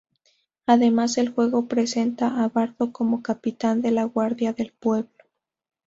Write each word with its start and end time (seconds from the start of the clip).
Además 0.65 1.19
el 1.19 1.29
juego 1.29 1.67
presenta 1.67 2.43
a 2.43 2.49
Bardo 2.49 2.91
como 2.91 3.21
capitán 3.21 3.83
de 3.83 3.91
la 3.91 4.05
guardia 4.05 4.51
del 4.51 4.71
pueblo. 4.71 5.11